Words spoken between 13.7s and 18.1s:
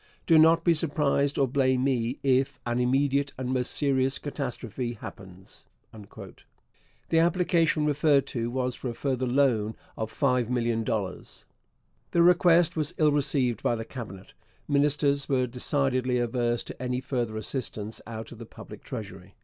the Cabinet. Ministers were decidedly averse to any further assistance